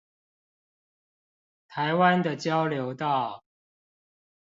[1.67, 3.43] 台灣的交流道